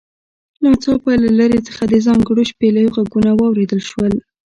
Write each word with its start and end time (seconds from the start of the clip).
ناڅاپه 0.63 1.11
له 1.23 1.29
لرې 1.39 1.59
څخه 1.67 1.83
د 1.87 1.93
ځانګړو 2.05 2.41
شپېلیو 2.51 2.93
غږونه 2.95 3.29
واوریدل 3.33 3.81
شول 3.89 4.13